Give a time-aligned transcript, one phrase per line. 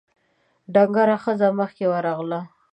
[0.73, 2.39] ډنګره ښځه مخکې ورغله: